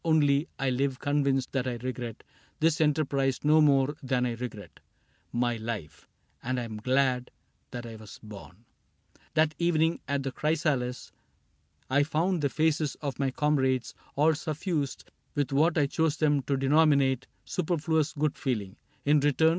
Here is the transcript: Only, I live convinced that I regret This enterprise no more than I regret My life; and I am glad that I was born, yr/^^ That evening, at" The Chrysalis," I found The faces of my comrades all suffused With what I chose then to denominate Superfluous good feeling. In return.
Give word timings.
Only, 0.03 0.47
I 0.57 0.71
live 0.71 0.97
convinced 0.97 1.51
that 1.51 1.67
I 1.67 1.75
regret 1.83 2.23
This 2.59 2.81
enterprise 2.81 3.43
no 3.43 3.61
more 3.61 3.95
than 4.01 4.25
I 4.25 4.33
regret 4.33 4.79
My 5.31 5.57
life; 5.57 6.07
and 6.41 6.59
I 6.59 6.63
am 6.63 6.77
glad 6.77 7.29
that 7.69 7.85
I 7.85 7.97
was 7.97 8.19
born, 8.23 8.55
yr/^^ 9.15 9.19
That 9.35 9.53
evening, 9.59 9.99
at" 10.07 10.23
The 10.23 10.31
Chrysalis," 10.31 11.11
I 11.87 12.01
found 12.01 12.41
The 12.41 12.49
faces 12.49 12.95
of 12.95 13.19
my 13.19 13.29
comrades 13.29 13.93
all 14.15 14.33
suffused 14.33 15.07
With 15.35 15.51
what 15.53 15.77
I 15.77 15.85
chose 15.85 16.17
then 16.17 16.41
to 16.47 16.57
denominate 16.57 17.27
Superfluous 17.45 18.13
good 18.13 18.39
feeling. 18.39 18.77
In 19.05 19.19
return. 19.19 19.49